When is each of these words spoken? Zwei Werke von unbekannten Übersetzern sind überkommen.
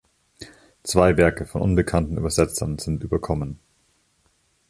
Zwei 0.81 1.15
Werke 1.15 1.45
von 1.45 1.61
unbekannten 1.61 2.17
Übersetzern 2.17 2.79
sind 2.79 3.03
überkommen. 3.03 3.59